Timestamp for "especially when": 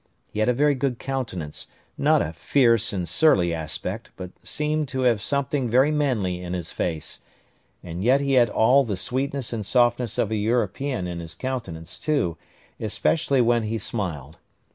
12.79-13.61